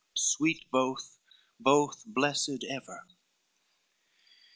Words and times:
sweet 0.17 0.65
both, 0.71 1.19
both 1.59 2.03
blessed 2.07 2.65
ever." 2.67 3.05